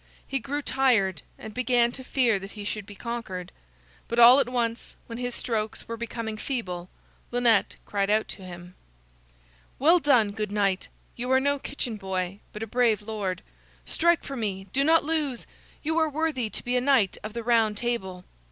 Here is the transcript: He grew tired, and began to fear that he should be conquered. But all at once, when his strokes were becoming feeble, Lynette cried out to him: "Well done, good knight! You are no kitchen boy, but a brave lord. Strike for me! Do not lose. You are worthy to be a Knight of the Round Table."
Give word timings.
He 0.27 0.39
grew 0.39 0.63
tired, 0.63 1.21
and 1.37 1.53
began 1.53 1.91
to 1.91 2.03
fear 2.03 2.39
that 2.39 2.53
he 2.53 2.63
should 2.63 2.87
be 2.87 2.95
conquered. 2.95 3.51
But 4.07 4.17
all 4.17 4.39
at 4.39 4.49
once, 4.49 4.95
when 5.05 5.19
his 5.19 5.35
strokes 5.35 5.87
were 5.87 5.95
becoming 5.95 6.37
feeble, 6.37 6.89
Lynette 7.29 7.75
cried 7.85 8.09
out 8.09 8.27
to 8.29 8.41
him: 8.41 8.73
"Well 9.77 9.99
done, 9.99 10.31
good 10.31 10.51
knight! 10.51 10.87
You 11.15 11.31
are 11.31 11.39
no 11.39 11.59
kitchen 11.59 11.97
boy, 11.97 12.39
but 12.51 12.63
a 12.63 12.65
brave 12.65 13.03
lord. 13.03 13.43
Strike 13.85 14.23
for 14.23 14.35
me! 14.35 14.65
Do 14.73 14.83
not 14.83 15.03
lose. 15.05 15.45
You 15.83 15.99
are 15.99 16.09
worthy 16.09 16.49
to 16.49 16.63
be 16.63 16.75
a 16.75 16.81
Knight 16.81 17.19
of 17.23 17.33
the 17.33 17.43
Round 17.43 17.77
Table." 17.77 18.23